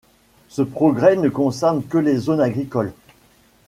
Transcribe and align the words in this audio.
Ce 0.49 0.63
progrès 0.63 1.15
ne 1.15 1.29
concerne 1.29 1.83
que 1.83 1.99
les 1.99 2.17
zones 2.17 2.41
agricoles. 2.41 2.91